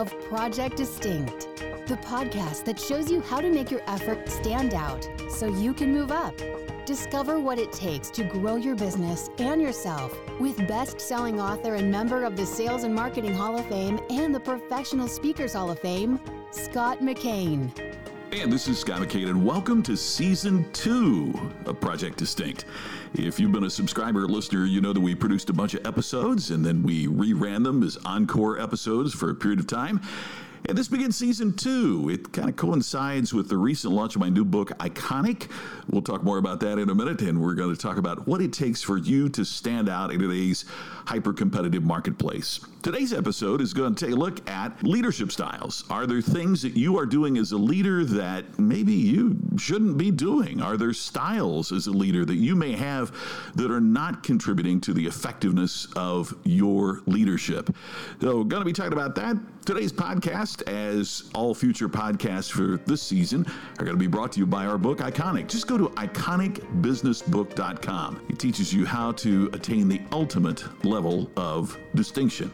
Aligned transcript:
Of 0.00 0.18
Project 0.30 0.78
Distinct, 0.78 1.46
the 1.86 1.96
podcast 1.96 2.64
that 2.64 2.80
shows 2.80 3.10
you 3.10 3.20
how 3.20 3.38
to 3.42 3.50
make 3.50 3.70
your 3.70 3.82
effort 3.86 4.26
stand 4.30 4.72
out 4.72 5.06
so 5.28 5.46
you 5.46 5.74
can 5.74 5.92
move 5.92 6.10
up. 6.10 6.34
Discover 6.86 7.38
what 7.38 7.58
it 7.58 7.70
takes 7.70 8.08
to 8.12 8.24
grow 8.24 8.56
your 8.56 8.74
business 8.74 9.28
and 9.36 9.60
yourself 9.60 10.18
with 10.40 10.66
best 10.66 11.02
selling 11.02 11.38
author 11.38 11.74
and 11.74 11.90
member 11.90 12.24
of 12.24 12.34
the 12.34 12.46
Sales 12.46 12.84
and 12.84 12.94
Marketing 12.94 13.34
Hall 13.34 13.58
of 13.58 13.66
Fame 13.66 14.00
and 14.08 14.34
the 14.34 14.40
Professional 14.40 15.06
Speakers 15.06 15.52
Hall 15.52 15.70
of 15.70 15.78
Fame, 15.78 16.18
Scott 16.50 17.00
McKain. 17.00 17.89
And 18.32 18.52
this 18.52 18.68
is 18.68 18.78
Scott 18.78 19.00
McKain, 19.00 19.28
and 19.28 19.44
welcome 19.44 19.82
to 19.82 19.96
season 19.96 20.70
two 20.72 21.34
of 21.66 21.80
Project 21.80 22.16
Distinct. 22.16 22.64
If 23.12 23.40
you've 23.40 23.50
been 23.50 23.64
a 23.64 23.70
subscriber 23.70 24.24
or 24.24 24.28
listener, 24.28 24.66
you 24.66 24.80
know 24.80 24.92
that 24.92 25.00
we 25.00 25.16
produced 25.16 25.50
a 25.50 25.52
bunch 25.52 25.74
of 25.74 25.84
episodes 25.84 26.52
and 26.52 26.64
then 26.64 26.84
we 26.84 27.08
reran 27.08 27.64
them 27.64 27.82
as 27.82 27.98
encore 28.04 28.60
episodes 28.60 29.12
for 29.12 29.30
a 29.30 29.34
period 29.34 29.58
of 29.58 29.66
time. 29.66 30.00
And 30.68 30.76
this 30.76 30.88
begins 30.88 31.16
season 31.16 31.54
two. 31.54 32.10
It 32.10 32.32
kind 32.32 32.48
of 32.48 32.56
coincides 32.56 33.32
with 33.32 33.48
the 33.48 33.56
recent 33.56 33.92
launch 33.92 34.14
of 34.14 34.20
my 34.20 34.28
new 34.28 34.44
book, 34.44 34.70
Iconic. 34.78 35.50
We'll 35.88 36.02
talk 36.02 36.22
more 36.22 36.38
about 36.38 36.60
that 36.60 36.78
in 36.78 36.90
a 36.90 36.94
minute, 36.94 37.22
and 37.22 37.40
we're 37.40 37.54
going 37.54 37.74
to 37.74 37.80
talk 37.80 37.96
about 37.96 38.28
what 38.28 38.40
it 38.40 38.52
takes 38.52 38.82
for 38.82 38.98
you 38.98 39.28
to 39.30 39.44
stand 39.44 39.88
out 39.88 40.12
in 40.12 40.20
today's 40.20 40.64
hyper 41.06 41.32
competitive 41.32 41.82
marketplace. 41.82 42.60
Today's 42.82 43.12
episode 43.12 43.60
is 43.60 43.74
going 43.74 43.94
to 43.94 44.06
take 44.06 44.14
a 44.14 44.18
look 44.18 44.48
at 44.48 44.82
leadership 44.82 45.32
styles. 45.32 45.84
Are 45.90 46.06
there 46.06 46.22
things 46.22 46.62
that 46.62 46.76
you 46.76 46.98
are 46.98 47.04
doing 47.04 47.36
as 47.36 47.52
a 47.52 47.58
leader 47.58 48.04
that 48.04 48.58
maybe 48.58 48.92
you 48.94 49.36
shouldn't 49.58 49.98
be 49.98 50.10
doing? 50.10 50.62
Are 50.62 50.76
there 50.76 50.94
styles 50.94 51.72
as 51.72 51.88
a 51.88 51.90
leader 51.90 52.24
that 52.24 52.36
you 52.36 52.54
may 52.54 52.72
have 52.72 53.12
that 53.54 53.70
are 53.70 53.80
not 53.80 54.22
contributing 54.22 54.80
to 54.82 54.94
the 54.94 55.04
effectiveness 55.06 55.88
of 55.96 56.34
your 56.44 57.02
leadership? 57.06 57.74
So, 58.20 58.44
going 58.44 58.62
to 58.62 58.64
be 58.64 58.72
talking 58.72 58.92
about 58.92 59.14
that. 59.16 59.36
Today's 59.66 59.92
podcast, 59.92 60.49
as 60.62 61.30
all 61.34 61.54
future 61.54 61.88
podcasts 61.88 62.50
for 62.50 62.78
this 62.86 63.02
season, 63.02 63.46
are 63.78 63.84
going 63.84 63.96
to 63.96 64.00
be 64.00 64.06
brought 64.06 64.32
to 64.32 64.40
you 64.40 64.46
by 64.46 64.66
our 64.66 64.78
book, 64.78 64.98
Iconic. 64.98 65.48
Just 65.48 65.66
go 65.66 65.76
to 65.78 65.88
iconicbusinessbook.com. 65.90 68.26
It 68.28 68.38
teaches 68.38 68.72
you 68.72 68.86
how 68.86 69.10
to 69.12 69.50
attain 69.52 69.88
the 69.88 70.00
ultimate 70.12 70.64
level 70.84 71.30
of 71.36 71.76
distinction. 71.94 72.50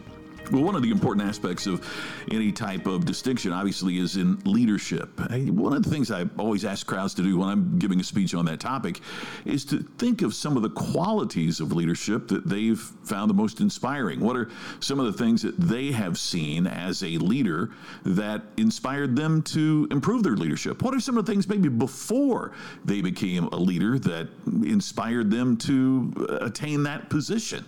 Well, 0.51 0.63
one 0.63 0.75
of 0.75 0.81
the 0.81 0.91
important 0.91 1.27
aspects 1.27 1.67
of 1.67 1.85
any 2.31 2.53
type 2.53 2.85
of 2.85 3.05
distinction, 3.05 3.51
obviously, 3.51 3.97
is 3.97 4.15
in 4.15 4.39
leadership. 4.45 5.19
One 5.49 5.73
of 5.73 5.83
the 5.83 5.89
things 5.89 6.09
I 6.09 6.25
always 6.37 6.63
ask 6.63 6.87
crowds 6.87 7.13
to 7.15 7.21
do 7.21 7.37
when 7.37 7.49
I'm 7.49 7.77
giving 7.79 7.99
a 7.99 8.03
speech 8.03 8.33
on 8.33 8.45
that 8.45 8.61
topic 8.61 9.01
is 9.43 9.65
to 9.65 9.79
think 9.97 10.21
of 10.21 10.33
some 10.33 10.55
of 10.55 10.63
the 10.63 10.69
qualities 10.69 11.59
of 11.59 11.73
leadership 11.73 12.29
that 12.29 12.47
they've 12.47 12.79
found 12.79 13.29
the 13.29 13.33
most 13.33 13.59
inspiring. 13.59 14.21
What 14.21 14.37
are 14.37 14.49
some 14.79 15.01
of 15.01 15.05
the 15.05 15.13
things 15.13 15.41
that 15.41 15.59
they 15.59 15.91
have 15.91 16.17
seen 16.17 16.65
as 16.65 17.03
a 17.03 17.17
leader 17.17 17.71
that 18.05 18.43
inspired 18.55 19.17
them 19.17 19.41
to 19.43 19.87
improve 19.91 20.23
their 20.23 20.37
leadership? 20.37 20.81
What 20.81 20.93
are 20.93 20.99
some 21.01 21.17
of 21.17 21.25
the 21.25 21.31
things 21.31 21.49
maybe 21.49 21.67
before 21.67 22.53
they 22.85 23.01
became 23.01 23.47
a 23.47 23.57
leader 23.57 23.99
that 23.99 24.29
inspired 24.45 25.29
them 25.29 25.57
to 25.57 26.13
uh, 26.29 26.45
attain 26.45 26.83
that 26.83 27.09
position? 27.09 27.65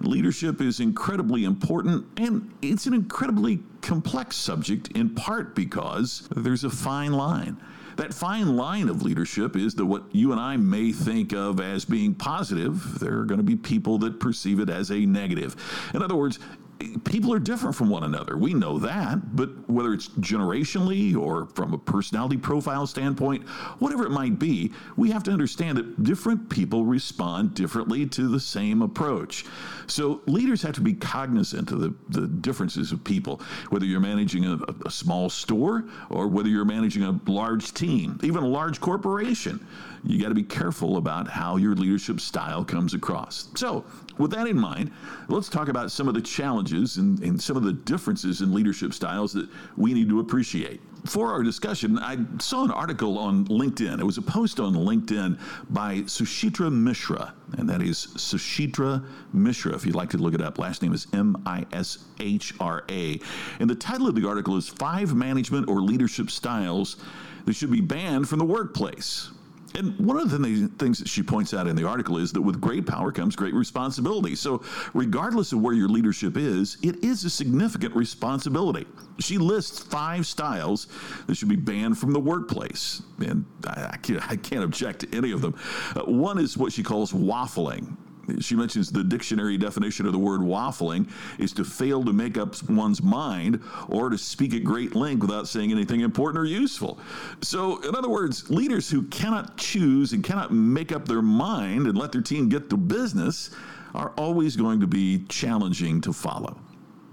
Leadership 0.00 0.60
is 0.60 0.80
incredibly 0.80 1.44
important 1.44 2.04
and 2.16 2.52
it's 2.62 2.86
an 2.86 2.94
incredibly 2.94 3.60
complex 3.82 4.36
subject 4.36 4.88
in 4.92 5.10
part 5.10 5.54
because 5.54 6.28
there's 6.34 6.64
a 6.64 6.70
fine 6.70 7.12
line. 7.12 7.56
That 7.96 8.12
fine 8.12 8.56
line 8.56 8.88
of 8.88 9.02
leadership 9.02 9.56
is 9.56 9.74
that 9.76 9.86
what 9.86 10.02
you 10.12 10.32
and 10.32 10.40
I 10.40 10.56
may 10.56 10.92
think 10.92 11.32
of 11.32 11.60
as 11.60 11.84
being 11.84 12.14
positive, 12.14 12.98
there 12.98 13.18
are 13.18 13.24
going 13.24 13.38
to 13.38 13.44
be 13.44 13.56
people 13.56 13.96
that 13.98 14.20
perceive 14.20 14.60
it 14.60 14.68
as 14.68 14.90
a 14.90 15.06
negative. 15.06 15.56
In 15.94 16.02
other 16.02 16.14
words, 16.16 16.38
people 17.04 17.32
are 17.32 17.38
different 17.38 17.74
from 17.74 17.88
one 17.88 18.04
another. 18.04 18.36
We 18.36 18.52
know 18.52 18.78
that, 18.80 19.34
but 19.34 19.68
whether 19.68 19.92
it's 19.92 20.08
generationally 20.08 21.16
or 21.16 21.46
from 21.46 21.72
a 21.72 21.78
personality 21.78 22.36
profile 22.36 22.86
standpoint, 22.86 23.48
whatever 23.78 24.04
it 24.04 24.10
might 24.10 24.38
be, 24.38 24.72
we 24.96 25.10
have 25.10 25.22
to 25.24 25.30
understand 25.30 25.78
that 25.78 26.04
different 26.04 26.50
people 26.50 26.84
respond 26.84 27.54
differently 27.54 28.06
to 28.06 28.28
the 28.28 28.40
same 28.40 28.82
approach. 28.82 29.46
So 29.86 30.20
leaders 30.26 30.60
have 30.62 30.74
to 30.74 30.80
be 30.80 30.92
cognizant 30.92 31.70
of 31.70 31.80
the, 31.80 31.94
the 32.10 32.26
differences 32.26 32.92
of 32.92 33.02
people, 33.04 33.40
whether 33.70 33.86
you're 33.86 34.00
managing 34.00 34.44
a, 34.44 34.58
a 34.84 34.90
small 34.90 35.30
store 35.30 35.84
or 36.10 36.28
whether 36.28 36.48
you're 36.48 36.64
managing 36.64 37.04
a 37.04 37.18
large 37.26 37.72
team, 37.72 38.18
even 38.22 38.42
a 38.42 38.48
large 38.48 38.80
corporation 38.80 39.66
you 40.06 40.20
got 40.20 40.28
to 40.28 40.34
be 40.34 40.44
careful 40.44 40.98
about 40.98 41.28
how 41.28 41.56
your 41.56 41.74
leadership 41.74 42.20
style 42.20 42.64
comes 42.64 42.94
across. 42.94 43.48
So, 43.56 43.84
with 44.18 44.30
that 44.30 44.46
in 44.46 44.56
mind, 44.56 44.92
let's 45.28 45.48
talk 45.48 45.68
about 45.68 45.90
some 45.90 46.08
of 46.08 46.14
the 46.14 46.22
challenges 46.22 46.65
and, 46.72 47.22
and, 47.22 47.40
some 47.40 47.56
of 47.56 47.62
the 47.62 47.72
differences 47.72 48.40
in 48.40 48.52
leadership 48.52 48.92
styles 48.92 49.32
that 49.32 49.48
we 49.76 49.94
need 49.94 50.08
to 50.08 50.20
appreciate. 50.20 50.80
For 51.04 51.30
our 51.30 51.42
discussion, 51.42 51.98
I 51.98 52.18
saw 52.40 52.64
an 52.64 52.70
article 52.70 53.18
on 53.18 53.46
LinkedIn. 53.46 54.00
It 54.00 54.04
was 54.04 54.18
a 54.18 54.22
post 54.22 54.58
on 54.58 54.74
LinkedIn 54.74 55.38
by 55.70 55.98
Suchitra 56.00 56.72
Mishra, 56.72 57.32
and 57.58 57.68
that 57.68 57.80
is 57.82 58.08
Suchitra 58.16 59.04
Mishra, 59.32 59.74
if 59.74 59.86
you'd 59.86 59.94
like 59.94 60.10
to 60.10 60.18
look 60.18 60.34
it 60.34 60.40
up. 60.40 60.58
Last 60.58 60.82
name 60.82 60.92
is 60.92 61.06
M 61.12 61.40
I 61.46 61.64
S 61.72 61.98
H 62.18 62.54
R 62.58 62.84
A. 62.88 63.20
And 63.60 63.70
the 63.70 63.74
title 63.74 64.08
of 64.08 64.14
the 64.14 64.26
article 64.26 64.56
is 64.56 64.68
Five 64.68 65.14
Management 65.14 65.68
or 65.68 65.80
Leadership 65.80 66.30
Styles 66.30 66.96
That 67.44 67.54
Should 67.54 67.70
Be 67.70 67.80
Banned 67.80 68.28
from 68.28 68.40
the 68.40 68.44
Workplace. 68.44 69.30
And 69.76 69.98
one 69.98 70.18
of 70.18 70.30
the 70.30 70.70
things 70.78 70.98
that 70.98 71.08
she 71.08 71.22
points 71.22 71.52
out 71.52 71.66
in 71.66 71.76
the 71.76 71.86
article 71.86 72.16
is 72.16 72.32
that 72.32 72.40
with 72.40 72.60
great 72.60 72.86
power 72.86 73.12
comes 73.12 73.36
great 73.36 73.52
responsibility. 73.52 74.34
So, 74.34 74.62
regardless 74.94 75.52
of 75.52 75.60
where 75.60 75.74
your 75.74 75.88
leadership 75.88 76.36
is, 76.36 76.78
it 76.82 77.04
is 77.04 77.24
a 77.24 77.30
significant 77.30 77.94
responsibility. 77.94 78.86
She 79.18 79.36
lists 79.36 79.78
five 79.78 80.26
styles 80.26 80.86
that 81.26 81.36
should 81.36 81.50
be 81.50 81.56
banned 81.56 81.98
from 81.98 82.12
the 82.12 82.20
workplace. 82.20 83.02
And 83.18 83.44
I, 83.66 83.98
can't, 83.98 84.64
object 84.64 85.00
to 85.00 85.14
any 85.14 85.32
of 85.32 85.42
them. 85.42 85.54
Uh, 85.94 86.02
one 86.04 86.38
is 86.38 86.56
what 86.56 86.72
she 86.72 86.82
calls 86.82 87.12
waffling 87.12 87.96
she 88.40 88.54
mentions 88.54 88.90
the 88.90 89.04
dictionary 89.04 89.56
definition 89.56 90.06
of 90.06 90.12
the 90.12 90.18
word 90.18 90.40
waffling 90.40 91.08
is 91.38 91.52
to 91.52 91.64
fail 91.64 92.04
to 92.04 92.12
make 92.12 92.36
up 92.36 92.62
one's 92.68 93.02
mind 93.02 93.60
or 93.88 94.10
to 94.10 94.18
speak 94.18 94.54
at 94.54 94.64
great 94.64 94.94
length 94.94 95.20
without 95.20 95.48
saying 95.48 95.70
anything 95.70 96.00
important 96.00 96.40
or 96.40 96.46
useful. 96.46 96.98
So, 97.42 97.80
in 97.82 97.94
other 97.94 98.08
words, 98.08 98.50
leaders 98.50 98.90
who 98.90 99.02
cannot 99.04 99.56
choose 99.56 100.12
and 100.12 100.22
cannot 100.22 100.52
make 100.52 100.92
up 100.92 101.06
their 101.06 101.22
mind 101.22 101.86
and 101.86 101.96
let 101.96 102.12
their 102.12 102.22
team 102.22 102.48
get 102.48 102.70
to 102.70 102.76
business 102.76 103.50
are 103.94 104.12
always 104.16 104.56
going 104.56 104.80
to 104.80 104.86
be 104.86 105.24
challenging 105.28 106.00
to 106.02 106.12
follow. 106.12 106.58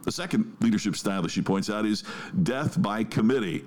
The 0.03 0.11
second 0.11 0.55
leadership 0.59 0.95
style 0.95 1.21
that 1.21 1.31
she 1.31 1.41
points 1.41 1.69
out 1.69 1.85
is 1.85 2.03
death 2.43 2.81
by 2.81 3.03
committee. 3.03 3.63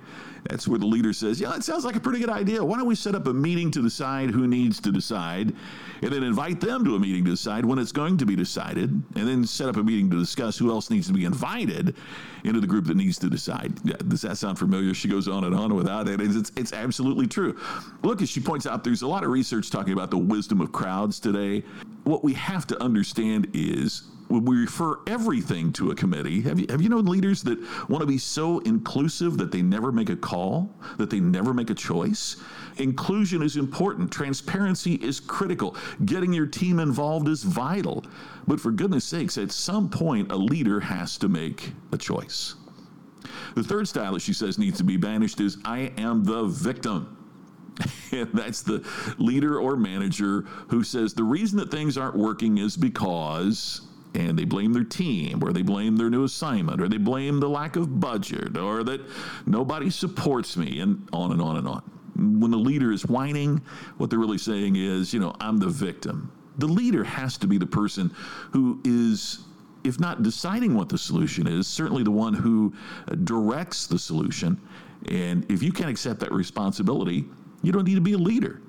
That's 0.48 0.68
where 0.68 0.78
the 0.78 0.86
leader 0.86 1.12
says, 1.12 1.40
Yeah, 1.40 1.56
it 1.56 1.64
sounds 1.64 1.84
like 1.84 1.96
a 1.96 2.00
pretty 2.00 2.20
good 2.20 2.30
idea. 2.30 2.64
Why 2.64 2.76
don't 2.78 2.86
we 2.86 2.94
set 2.94 3.14
up 3.14 3.26
a 3.26 3.32
meeting 3.32 3.70
to 3.72 3.82
decide 3.82 4.30
who 4.30 4.46
needs 4.46 4.80
to 4.80 4.92
decide, 4.92 5.54
and 6.02 6.12
then 6.12 6.22
invite 6.22 6.60
them 6.60 6.84
to 6.84 6.94
a 6.94 6.98
meeting 6.98 7.24
to 7.24 7.30
decide 7.30 7.64
when 7.64 7.78
it's 7.78 7.90
going 7.90 8.16
to 8.18 8.26
be 8.26 8.36
decided, 8.36 8.90
and 8.90 9.28
then 9.28 9.44
set 9.44 9.68
up 9.68 9.76
a 9.76 9.82
meeting 9.82 10.10
to 10.10 10.18
discuss 10.18 10.56
who 10.56 10.70
else 10.70 10.90
needs 10.90 11.06
to 11.08 11.12
be 11.12 11.24
invited 11.24 11.96
into 12.44 12.60
the 12.60 12.66
group 12.66 12.84
that 12.86 12.96
needs 12.96 13.18
to 13.18 13.28
decide. 13.28 13.72
Yeah, 13.82 13.96
does 14.06 14.22
that 14.22 14.36
sound 14.36 14.58
familiar? 14.58 14.94
She 14.94 15.08
goes 15.08 15.26
on 15.26 15.44
and 15.44 15.54
on 15.54 15.74
without 15.74 16.08
it. 16.08 16.20
It's, 16.20 16.52
it's 16.56 16.72
absolutely 16.72 17.26
true. 17.26 17.58
Look, 18.02 18.22
as 18.22 18.28
she 18.28 18.40
points 18.40 18.66
out, 18.66 18.84
there's 18.84 19.02
a 19.02 19.08
lot 19.08 19.24
of 19.24 19.30
research 19.30 19.70
talking 19.70 19.94
about 19.94 20.10
the 20.10 20.18
wisdom 20.18 20.60
of 20.60 20.70
crowds 20.70 21.18
today. 21.18 21.64
What 22.04 22.22
we 22.22 22.34
have 22.34 22.66
to 22.68 22.80
understand 22.80 23.48
is 23.52 24.04
we 24.28 24.56
refer 24.56 24.98
everything 25.06 25.72
to 25.74 25.90
a 25.90 25.94
committee, 25.94 26.40
have 26.42 26.58
you, 26.58 26.66
have 26.68 26.82
you 26.82 26.88
known 26.88 27.06
leaders 27.06 27.42
that 27.44 27.58
want 27.88 28.00
to 28.00 28.06
be 28.06 28.18
so 28.18 28.58
inclusive 28.60 29.38
that 29.38 29.52
they 29.52 29.62
never 29.62 29.92
make 29.92 30.10
a 30.10 30.16
call, 30.16 30.74
that 30.98 31.10
they 31.10 31.20
never 31.20 31.54
make 31.54 31.70
a 31.70 31.74
choice? 31.74 32.36
Inclusion 32.78 33.42
is 33.42 33.56
important. 33.56 34.10
Transparency 34.10 34.94
is 34.94 35.20
critical. 35.20 35.76
Getting 36.04 36.32
your 36.32 36.46
team 36.46 36.80
involved 36.80 37.28
is 37.28 37.42
vital. 37.42 38.04
But 38.46 38.60
for 38.60 38.70
goodness 38.70 39.04
sakes, 39.04 39.38
at 39.38 39.52
some 39.52 39.88
point, 39.88 40.32
a 40.32 40.36
leader 40.36 40.80
has 40.80 41.16
to 41.18 41.28
make 41.28 41.72
a 41.92 41.96
choice. 41.96 42.54
The 43.54 43.62
third 43.62 43.88
style 43.88 44.12
that 44.14 44.20
she 44.20 44.32
says 44.32 44.58
needs 44.58 44.78
to 44.78 44.84
be 44.84 44.96
banished 44.96 45.40
is 45.40 45.58
I 45.64 45.92
am 45.96 46.24
the 46.24 46.44
victim. 46.44 47.12
And 48.12 48.30
that's 48.32 48.62
the 48.62 48.86
leader 49.18 49.58
or 49.58 49.76
manager 49.76 50.42
who 50.68 50.84
says 50.84 51.12
the 51.12 51.24
reason 51.24 51.58
that 51.58 51.70
things 51.70 51.98
aren't 51.98 52.16
working 52.16 52.58
is 52.58 52.76
because 52.76 53.82
and 54.16 54.38
they 54.38 54.44
blame 54.44 54.72
their 54.72 54.84
team, 54.84 55.42
or 55.42 55.52
they 55.52 55.62
blame 55.62 55.96
their 55.96 56.10
new 56.10 56.24
assignment, 56.24 56.80
or 56.80 56.88
they 56.88 56.96
blame 56.96 57.38
the 57.38 57.48
lack 57.48 57.76
of 57.76 58.00
budget, 58.00 58.56
or 58.56 58.82
that 58.82 59.00
nobody 59.46 59.90
supports 59.90 60.56
me, 60.56 60.80
and 60.80 61.08
on 61.12 61.32
and 61.32 61.42
on 61.42 61.56
and 61.56 61.68
on. 61.68 61.82
When 62.16 62.50
the 62.50 62.56
leader 62.56 62.92
is 62.92 63.04
whining, 63.06 63.60
what 63.98 64.08
they're 64.08 64.18
really 64.18 64.38
saying 64.38 64.76
is, 64.76 65.12
you 65.12 65.20
know, 65.20 65.34
I'm 65.38 65.58
the 65.58 65.68
victim. 65.68 66.32
The 66.58 66.66
leader 66.66 67.04
has 67.04 67.36
to 67.38 67.46
be 67.46 67.58
the 67.58 67.66
person 67.66 68.10
who 68.52 68.80
is 68.84 69.40
if 69.84 70.00
not 70.00 70.24
deciding 70.24 70.74
what 70.74 70.88
the 70.88 70.98
solution 70.98 71.46
is, 71.46 71.68
certainly 71.68 72.02
the 72.02 72.10
one 72.10 72.34
who 72.34 72.74
uh, 73.06 73.14
directs 73.22 73.86
the 73.86 73.98
solution. 73.98 74.60
And 75.08 75.48
if 75.50 75.62
you 75.62 75.70
can't 75.70 75.90
accept 75.90 76.18
that 76.20 76.32
responsibility, 76.32 77.24
you 77.62 77.70
don't 77.70 77.84
need 77.84 77.94
to 77.94 78.00
be 78.00 78.14
a 78.14 78.18
leader. 78.18 78.62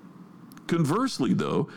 Conversely, 0.67 1.33
though, 1.33 1.69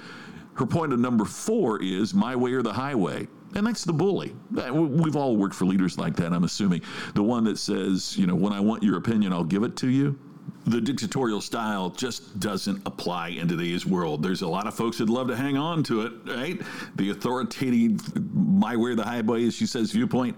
her 0.55 0.67
point 0.67 0.93
of 0.93 0.99
number 0.99 1.25
four 1.25 1.83
is 1.83 2.13
my 2.13 2.37
way 2.37 2.53
or 2.53 2.61
the 2.61 2.73
highway. 2.73 3.29
And 3.55 3.67
that's 3.67 3.85
the 3.85 3.93
bully. 3.93 4.35
We've 4.51 5.17
all 5.17 5.37
worked 5.37 5.55
for 5.55 5.65
leaders 5.65 5.99
like 5.99 6.15
that, 6.17 6.33
I'm 6.33 6.45
assuming. 6.45 6.83
The 7.15 7.23
one 7.23 7.45
that 7.45 7.59
says, 7.59 8.17
you 8.17 8.27
know, 8.27 8.35
when 8.35 8.53
I 8.53 8.61
want 8.61 8.83
your 8.83 8.97
opinion, 8.97 9.33
I'll 9.33 9.45
give 9.45 9.65
it 9.65 9.77
to 9.79 9.89
you. 9.89 10.19
The 10.67 10.81
dictatorial 10.81 11.41
style 11.41 11.91
just 11.91 12.39
doesn't 12.39 12.83
apply 12.87 13.29
in 13.29 13.49
today's 13.49 13.87
world. 13.87 14.23
There's 14.23 14.43
a 14.43 14.49
lot 14.49 14.67
of 14.67 14.75
folks 14.75 14.99
that 14.99 15.09
love 15.09 15.29
to 15.29 15.37
hang 15.37 15.57
on 15.57 15.83
to 15.85 16.03
it, 16.03 16.13
right? 16.27 16.61
The 16.97 17.11
authoritative, 17.11 18.35
my 18.35 18.77
way 18.77 18.91
or 18.91 18.95
the 18.95 19.05
highway, 19.05 19.47
as 19.47 19.55
she 19.55 19.67
says, 19.67 19.91
viewpoint, 19.91 20.37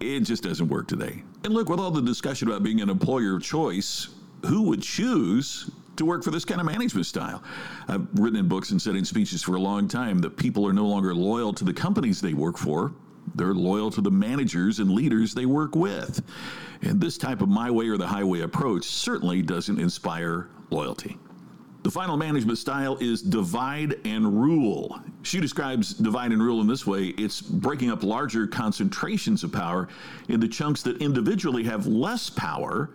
it 0.00 0.20
just 0.20 0.42
doesn't 0.42 0.68
work 0.68 0.86
today. 0.86 1.22
And 1.44 1.54
look, 1.54 1.68
with 1.68 1.80
all 1.80 1.90
the 1.90 2.02
discussion 2.02 2.48
about 2.48 2.62
being 2.62 2.80
an 2.80 2.90
employer 2.90 3.36
of 3.36 3.42
choice, 3.42 4.08
who 4.46 4.62
would 4.62 4.82
choose 4.82 5.70
to 5.98 6.04
work 6.04 6.24
for 6.24 6.30
this 6.30 6.44
kind 6.44 6.60
of 6.60 6.66
management 6.66 7.06
style. 7.06 7.42
I've 7.86 8.06
written 8.14 8.38
in 8.38 8.48
books 8.48 8.70
and 8.70 8.80
said 8.80 8.96
in 8.96 9.04
speeches 9.04 9.42
for 9.42 9.56
a 9.56 9.60
long 9.60 9.86
time 9.86 10.18
that 10.20 10.36
people 10.36 10.66
are 10.66 10.72
no 10.72 10.86
longer 10.86 11.14
loyal 11.14 11.52
to 11.54 11.64
the 11.64 11.72
companies 11.72 12.20
they 12.20 12.34
work 12.34 12.56
for. 12.56 12.92
They're 13.34 13.54
loyal 13.54 13.90
to 13.90 14.00
the 14.00 14.10
managers 14.10 14.78
and 14.78 14.90
leaders 14.90 15.34
they 15.34 15.46
work 15.46 15.76
with. 15.76 16.22
And 16.82 17.00
this 17.00 17.18
type 17.18 17.42
of 17.42 17.48
my 17.48 17.70
way 17.70 17.88
or 17.88 17.98
the 17.98 18.06
highway 18.06 18.40
approach 18.40 18.84
certainly 18.84 19.42
doesn't 19.42 19.78
inspire 19.78 20.48
loyalty. 20.70 21.18
The 21.82 21.90
final 21.90 22.16
management 22.16 22.58
style 22.58 22.98
is 23.00 23.22
divide 23.22 24.00
and 24.04 24.40
rule. 24.40 25.00
She 25.22 25.40
describes 25.40 25.94
divide 25.94 26.32
and 26.32 26.42
rule 26.42 26.60
in 26.60 26.66
this 26.66 26.86
way 26.86 27.08
it's 27.18 27.40
breaking 27.40 27.90
up 27.90 28.02
larger 28.02 28.46
concentrations 28.46 29.44
of 29.44 29.52
power 29.52 29.88
into 30.28 30.48
chunks 30.48 30.82
that 30.82 31.00
individually 31.00 31.62
have 31.64 31.86
less 31.86 32.30
power 32.30 32.90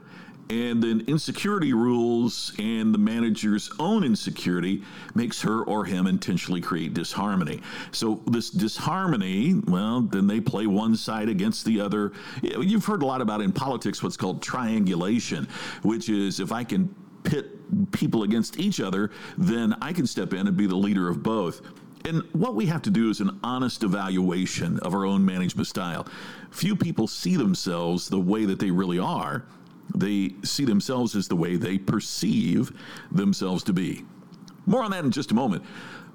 and 0.49 0.83
then 0.83 1.03
insecurity 1.07 1.73
rules 1.73 2.53
and 2.59 2.93
the 2.93 2.97
manager's 2.97 3.71
own 3.79 4.03
insecurity 4.03 4.83
makes 5.15 5.41
her 5.41 5.63
or 5.63 5.85
him 5.85 6.05
intentionally 6.05 6.61
create 6.61 6.93
disharmony. 6.93 7.61
So 7.91 8.21
this 8.27 8.49
disharmony, 8.49 9.61
well, 9.67 10.01
then 10.01 10.27
they 10.27 10.41
play 10.41 10.67
one 10.67 10.95
side 10.95 11.29
against 11.29 11.65
the 11.65 11.79
other. 11.79 12.11
You've 12.41 12.85
heard 12.85 13.03
a 13.03 13.05
lot 13.05 13.21
about 13.21 13.41
in 13.41 13.51
politics 13.51 14.03
what's 14.03 14.17
called 14.17 14.41
triangulation, 14.41 15.47
which 15.81 16.09
is 16.09 16.39
if 16.39 16.51
I 16.51 16.63
can 16.63 16.93
pit 17.23 17.91
people 17.91 18.23
against 18.23 18.59
each 18.59 18.81
other, 18.81 19.11
then 19.37 19.73
I 19.81 19.93
can 19.93 20.05
step 20.05 20.33
in 20.33 20.47
and 20.47 20.57
be 20.57 20.67
the 20.67 20.75
leader 20.75 21.07
of 21.09 21.23
both. 21.23 21.61
And 22.05 22.21
what 22.33 22.55
we 22.55 22.65
have 22.65 22.81
to 22.81 22.89
do 22.89 23.09
is 23.09 23.21
an 23.21 23.39
honest 23.43 23.83
evaluation 23.83 24.77
of 24.79 24.93
our 24.93 25.05
own 25.05 25.25
management 25.25 25.67
style. 25.67 26.05
Few 26.51 26.75
people 26.75 27.07
see 27.07 27.37
themselves 27.37 28.09
the 28.09 28.19
way 28.19 28.43
that 28.43 28.59
they 28.59 28.71
really 28.71 28.99
are 28.99 29.45
they 29.95 30.33
see 30.43 30.65
themselves 30.65 31.15
as 31.15 31.27
the 31.27 31.35
way 31.35 31.55
they 31.55 31.77
perceive 31.77 32.71
themselves 33.11 33.63
to 33.63 33.73
be. 33.73 34.03
More 34.65 34.83
on 34.83 34.91
that 34.91 35.03
in 35.03 35.11
just 35.11 35.31
a 35.31 35.35
moment. 35.35 35.63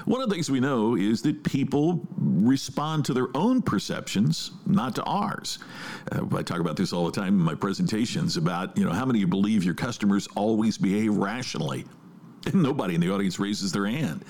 One 0.06 0.20
of 0.20 0.28
the 0.28 0.34
things 0.34 0.50
we 0.50 0.60
know 0.60 0.96
is 0.96 1.22
that 1.22 1.44
people 1.44 2.06
respond 2.16 3.04
to 3.06 3.14
their 3.14 3.28
own 3.34 3.62
perceptions, 3.62 4.52
not 4.66 4.94
to 4.96 5.02
ours. 5.04 5.58
Uh, 6.12 6.24
I 6.34 6.42
talk 6.42 6.60
about 6.60 6.76
this 6.76 6.92
all 6.92 7.04
the 7.04 7.12
time 7.12 7.28
in 7.28 7.44
my 7.44 7.54
presentations 7.54 8.36
about, 8.36 8.76
you 8.76 8.84
know, 8.84 8.92
how 8.92 9.04
many 9.04 9.18
of 9.18 9.20
you 9.20 9.26
believe 9.26 9.64
your 9.64 9.74
customers 9.74 10.28
always 10.34 10.78
behave 10.78 11.16
rationally? 11.16 11.84
And 12.46 12.54
nobody 12.62 12.94
in 12.94 13.00
the 13.00 13.12
audience 13.12 13.38
raises 13.38 13.70
their 13.70 13.86
hand. 13.86 14.24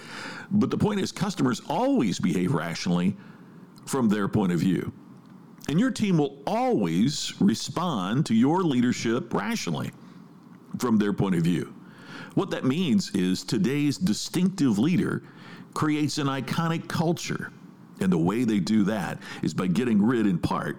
But 0.50 0.70
the 0.70 0.78
point 0.78 1.00
is, 1.00 1.12
customers 1.12 1.60
always 1.68 2.18
behave 2.18 2.52
rationally 2.52 3.16
from 3.86 4.08
their 4.08 4.26
point 4.26 4.52
of 4.52 4.58
view. 4.58 4.92
And 5.68 5.78
your 5.78 5.92
team 5.92 6.18
will 6.18 6.42
always 6.46 7.32
respond 7.40 8.26
to 8.26 8.34
your 8.34 8.62
leadership 8.64 9.32
rationally 9.32 9.92
from 10.78 10.98
their 10.98 11.12
point 11.12 11.34
of 11.34 11.42
view. 11.42 11.74
What 12.34 12.50
that 12.50 12.64
means 12.64 13.10
is 13.14 13.42
today's 13.42 13.98
distinctive 13.98 14.78
leader 14.78 15.22
creates 15.74 16.18
an 16.18 16.26
iconic 16.26 16.88
culture. 16.88 17.52
And 18.00 18.10
the 18.10 18.18
way 18.18 18.44
they 18.44 18.60
do 18.60 18.84
that 18.84 19.18
is 19.42 19.52
by 19.52 19.66
getting 19.66 20.02
rid, 20.02 20.26
in 20.26 20.38
part, 20.38 20.78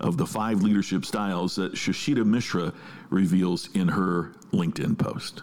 of 0.00 0.16
the 0.16 0.26
five 0.26 0.62
leadership 0.62 1.04
styles 1.04 1.56
that 1.56 1.74
Shashita 1.74 2.24
Mishra 2.24 2.72
reveals 3.10 3.68
in 3.74 3.88
her 3.88 4.32
LinkedIn 4.52 4.98
post. 4.98 5.42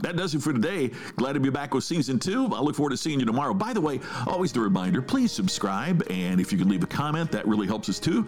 That 0.00 0.16
does 0.16 0.34
it 0.34 0.42
for 0.42 0.52
today. 0.52 0.90
Glad 1.16 1.34
to 1.34 1.40
be 1.40 1.50
back 1.50 1.74
with 1.74 1.84
season 1.84 2.18
two. 2.18 2.46
I 2.54 2.60
look 2.60 2.74
forward 2.74 2.90
to 2.90 2.96
seeing 2.96 3.20
you 3.20 3.26
tomorrow. 3.26 3.54
By 3.54 3.72
the 3.72 3.80
way, 3.80 4.00
always 4.26 4.52
the 4.52 4.60
reminder 4.60 5.02
please 5.02 5.32
subscribe. 5.32 6.02
And 6.10 6.40
if 6.40 6.52
you 6.52 6.58
can 6.58 6.68
leave 6.68 6.82
a 6.82 6.86
comment, 6.86 7.30
that 7.32 7.46
really 7.46 7.66
helps 7.66 7.88
us 7.88 7.98
too. 7.98 8.26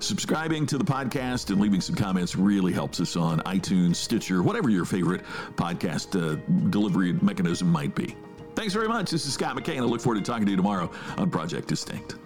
Subscribing 0.00 0.66
to 0.66 0.78
the 0.78 0.84
podcast 0.84 1.50
and 1.50 1.60
leaving 1.60 1.80
some 1.80 1.96
comments 1.96 2.36
really 2.36 2.72
helps 2.72 3.00
us 3.00 3.16
on 3.16 3.40
iTunes, 3.40 3.96
Stitcher, 3.96 4.42
whatever 4.42 4.70
your 4.70 4.84
favorite 4.84 5.22
podcast 5.56 6.14
uh, 6.20 6.36
delivery 6.70 7.14
mechanism 7.14 7.70
might 7.70 7.94
be. 7.94 8.16
Thanks 8.54 8.72
very 8.72 8.88
much. 8.88 9.10
This 9.10 9.26
is 9.26 9.34
Scott 9.34 9.56
McKain. 9.56 9.78
I 9.78 9.84
look 9.84 10.00
forward 10.00 10.24
to 10.24 10.30
talking 10.30 10.46
to 10.46 10.50
you 10.50 10.56
tomorrow 10.56 10.90
on 11.16 11.30
Project 11.30 11.68
Distinct. 11.68 12.16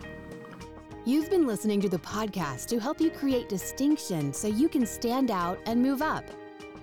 You've 1.05 1.31
been 1.31 1.47
listening 1.47 1.81
to 1.81 1.89
the 1.89 1.99
podcast 2.01 2.67
to 2.67 2.79
help 2.79 3.01
you 3.01 3.11
create 3.11 3.49
distinction 3.49 4.33
so 4.33 4.47
you 4.47 4.69
can 4.69 4.85
stand 4.85 5.31
out 5.31 5.59
and 5.65 5.81
move 5.81 6.03
up. 6.03 6.25